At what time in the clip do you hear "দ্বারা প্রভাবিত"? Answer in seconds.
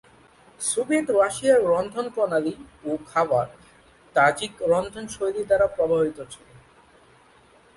5.49-6.19